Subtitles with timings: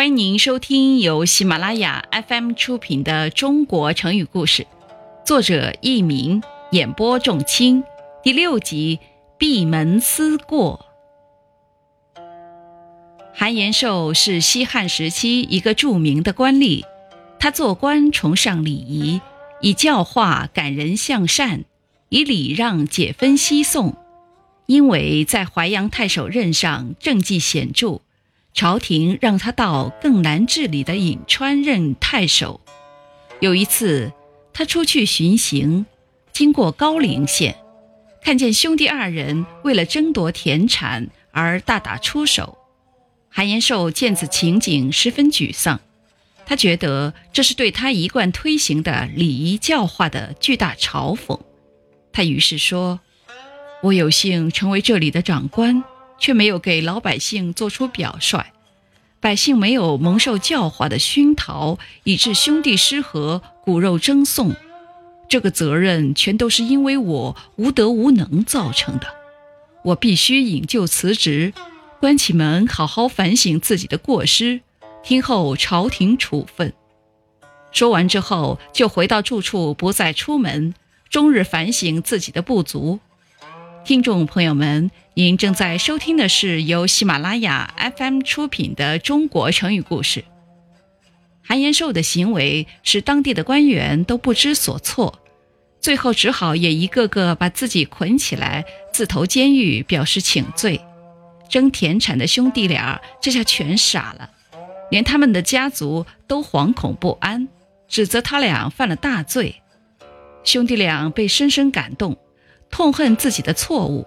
[0.00, 4.62] 欢迎您收听由喜马拉雅 FM 出品的《中国成语故事》，
[5.26, 7.84] 作者佚名，演播仲卿，
[8.22, 8.98] 第六集
[9.36, 10.86] 《闭门思过》。
[13.34, 16.82] 韩延寿是西汉时期一个著名的官吏，
[17.38, 19.20] 他做官崇尚礼仪，
[19.60, 21.66] 以教化感人向善，
[22.08, 23.94] 以礼让解纷西讼。
[24.64, 28.00] 因为在淮阳太守任上政绩显著。
[28.52, 32.60] 朝廷让他到更难治理的颍川任太守。
[33.40, 34.12] 有一次，
[34.52, 35.86] 他出去巡行，
[36.32, 37.56] 经过高陵县，
[38.22, 42.58] 看见兄弟二人为了争夺田产而大打出手。
[43.28, 45.80] 韩延寿见此情景，十分沮丧。
[46.44, 51.38] 他觉得这是对他一贯推行的礼仪教化的巨大嘲讽。
[52.12, 52.98] 他于是说
[53.84, 55.84] ：“我有幸成为这里的长官。”
[56.20, 58.44] 却没有给老百姓做出表率，
[59.18, 64.54] 百姓没有蒙受教化的熏陶，以致兄弟失和、骨肉争讼，
[65.28, 69.08] 这个责任全都是因为我无德无能造成的。
[69.82, 71.54] 我必须引咎辞职，
[71.98, 74.60] 关起门好好反省自己的过失，
[75.02, 76.72] 听候朝廷处分。
[77.72, 80.74] 说完之后，就回到住处，不再出门，
[81.08, 82.98] 终日反省自己的不足。
[83.82, 90.20] 听众朋友们，您正在收听的是由喜马拉雅 FM 出品的《中国成语故事》。
[91.42, 95.18] 韩延寿的行为使当地的官员都不知所措，
[95.80, 100.80] 最后只好也一个个把自己捆起来，自投监狱，表示请罪。
[101.48, 104.30] 争田产的兄弟俩这下全傻了，
[104.90, 107.48] 连他们的家族都惶恐不安，
[107.88, 109.56] 指责他俩犯了大罪。
[110.44, 112.16] 兄弟俩被深深感动。
[112.70, 114.06] 痛恨自己的错误，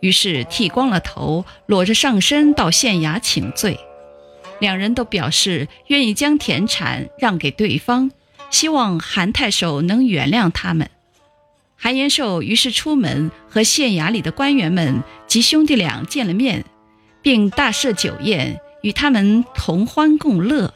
[0.00, 3.78] 于是剃光了头，裸着上身到县衙请罪。
[4.60, 8.10] 两人都表示愿意将田产让给对方，
[8.50, 10.90] 希望韩太守能原谅他们。
[11.76, 16.64] 韩延寿于是出门和县衙里的官员们及兄弟俩见了面，
[17.22, 20.74] 并大设酒宴与他们同欢共乐。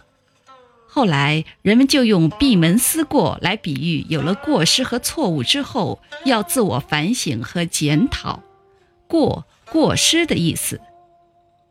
[0.95, 8.43] 后来，人们就用“闭门思过”来比喻有了过失和错误之后，要自我反省和检讨
[9.09, 10.83] ，“过”过失的意思。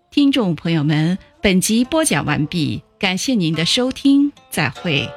[0.10, 5.08] 听众朋友们，本集播讲完毕，感谢您的收听，再会。